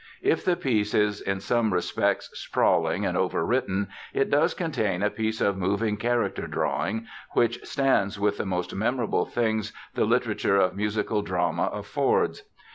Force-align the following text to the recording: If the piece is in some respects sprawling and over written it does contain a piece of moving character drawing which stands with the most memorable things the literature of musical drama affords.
If 0.23 0.43
the 0.43 0.55
piece 0.55 0.95
is 0.95 1.21
in 1.21 1.41
some 1.41 1.71
respects 1.71 2.31
sprawling 2.33 3.05
and 3.05 3.15
over 3.15 3.45
written 3.45 3.87
it 4.15 4.31
does 4.31 4.55
contain 4.55 5.03
a 5.03 5.11
piece 5.11 5.39
of 5.41 5.59
moving 5.59 5.95
character 5.95 6.47
drawing 6.47 7.05
which 7.33 7.63
stands 7.63 8.19
with 8.19 8.39
the 8.39 8.45
most 8.47 8.73
memorable 8.73 9.27
things 9.27 9.73
the 9.93 10.05
literature 10.05 10.57
of 10.57 10.75
musical 10.75 11.21
drama 11.21 11.69
affords. 11.71 12.41